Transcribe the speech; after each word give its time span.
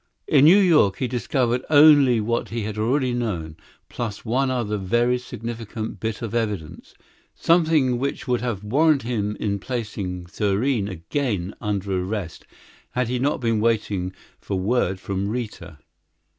In 0.25 0.45
New 0.45 0.57
York 0.57 0.97
he 0.97 1.07
discovered 1.07 1.63
only 1.69 2.19
what 2.19 2.49
he 2.49 2.63
had 2.63 2.75
already 2.79 3.13
known, 3.13 3.55
plus 3.87 4.25
one 4.25 4.49
other 4.49 4.77
very 4.77 5.19
significant 5.19 5.99
bit 5.99 6.23
of 6.23 6.33
evidence 6.33 6.95
something 7.35 7.99
which 7.99 8.27
would 8.27 8.41
have 8.41 8.63
warranted 8.63 9.07
him 9.07 9.35
in 9.39 9.59
placing 9.59 10.25
Thurene 10.25 10.87
again 10.89 11.53
under 11.61 12.01
arrest 12.03 12.47
had 12.93 13.09
he 13.09 13.19
not 13.19 13.41
been 13.41 13.59
waiting 13.59 14.11
for 14.39 14.55
word 14.59 14.99
from 14.99 15.27
Rita. 15.29 15.77